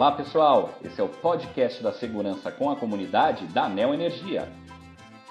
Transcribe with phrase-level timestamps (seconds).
[0.00, 4.48] Olá pessoal, esse é o podcast da segurança com a comunidade da Neo Energia.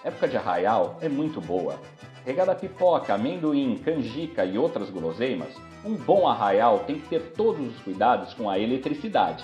[0.04, 1.80] Época de arraial é muito boa.
[2.24, 5.52] Regada pipoca, amendoim, canjica e outras guloseimas,
[5.84, 9.44] um bom arraial tem que ter todos os cuidados com a eletricidade.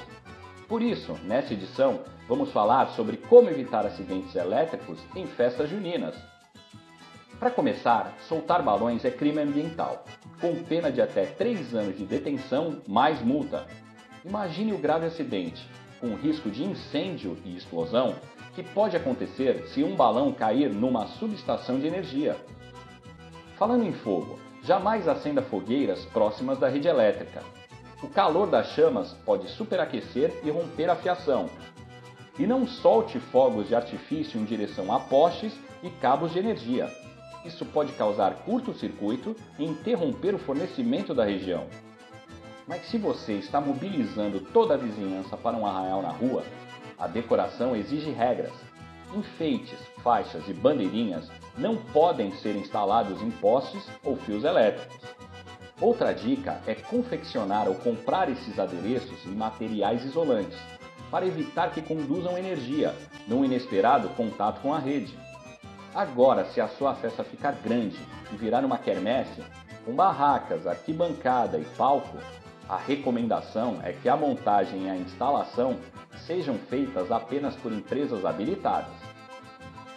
[0.68, 6.16] Por isso, nessa edição, vamos falar sobre como evitar acidentes elétricos em festas juninas.
[7.40, 10.06] Para começar, soltar balões é crime ambiental,
[10.40, 13.66] com pena de até 3 anos de detenção mais multa.
[14.26, 15.70] Imagine o grave acidente,
[16.02, 18.16] com risco de incêndio e explosão,
[18.56, 22.36] que pode acontecer se um balão cair numa subestação de energia.
[23.56, 27.44] Falando em fogo, jamais acenda fogueiras próximas da rede elétrica.
[28.02, 31.48] O calor das chamas pode superaquecer e romper a fiação.
[32.40, 35.54] E não solte fogos de artifício em direção a postes
[35.84, 36.90] e cabos de energia.
[37.46, 41.68] Isso pode causar curto-circuito e interromper o fornecimento da região.
[42.68, 46.44] Mas se você está mobilizando toda a vizinhança para um arraial na rua,
[46.98, 48.54] a decoração exige regras.
[49.14, 54.98] Enfeites, faixas e bandeirinhas não podem ser instalados em postes ou fios elétricos.
[55.80, 60.58] Outra dica é confeccionar ou comprar esses adereços em materiais isolantes,
[61.12, 62.96] para evitar que conduzam energia
[63.28, 65.16] num inesperado contato com a rede.
[65.94, 68.00] Agora, se a sua festa ficar grande
[68.34, 69.44] e virar uma quermesse,
[69.86, 72.18] com barracas, arquibancada e palco,
[72.68, 75.78] a recomendação é que a montagem e a instalação
[76.26, 78.96] sejam feitas apenas por empresas habilitadas.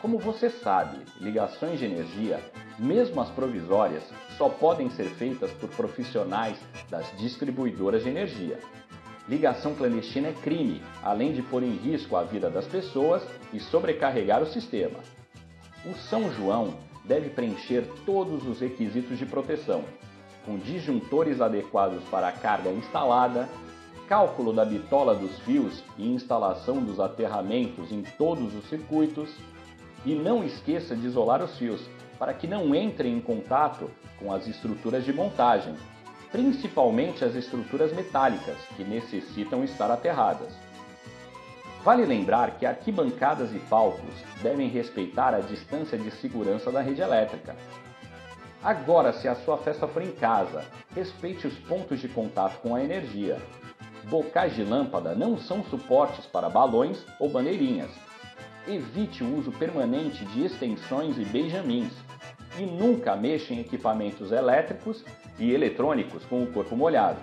[0.03, 2.41] Como você sabe, ligações de energia,
[2.79, 4.05] mesmo as provisórias,
[4.37, 6.59] só podem ser feitas por profissionais
[6.89, 8.59] das distribuidoras de energia.
[9.29, 14.43] Ligação clandestina é crime, além de pôr em risco a vida das pessoas e sobrecarregar
[14.43, 15.01] o sistema.
[15.85, 16.75] O São João
[17.05, 19.85] deve preencher todos os requisitos de proteção,
[20.49, 23.47] com disjuntores adequados para a carga instalada,
[24.09, 29.29] cálculo da bitola dos fios e instalação dos aterramentos em todos os circuitos,
[30.07, 31.83] e não esqueça de isolar os fios
[32.19, 35.75] para que não entrem em contato com as estruturas de montagem,
[36.33, 40.51] principalmente as estruturas metálicas que necessitam estar aterradas.
[41.85, 47.55] Vale lembrar que arquibancadas e palcos devem respeitar a distância de segurança da rede elétrica,
[48.63, 50.65] Agora, se a sua festa for em casa,
[50.95, 53.41] respeite os pontos de contato com a energia.
[54.05, 57.91] Bocais de lâmpada não são suportes para balões ou bandeirinhas.
[58.67, 61.93] Evite o uso permanente de extensões e beijamins.
[62.59, 65.05] E nunca mexa em equipamentos elétricos
[65.39, 67.21] e eletrônicos com o corpo molhado.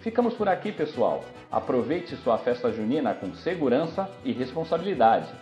[0.00, 1.24] Ficamos por aqui, pessoal.
[1.50, 5.32] Aproveite sua festa junina com segurança e responsabilidade.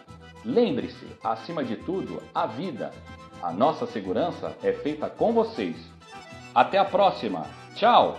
[0.45, 2.93] Lembre-se, acima de tudo, a vida.
[3.43, 5.77] A nossa segurança é feita com vocês.
[6.55, 7.47] Até a próxima.
[7.75, 8.17] Tchau!